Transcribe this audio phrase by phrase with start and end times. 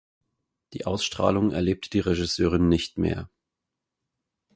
[0.73, 3.29] Die Ausstrahlung erlebte die Regisseurin nicht mehr.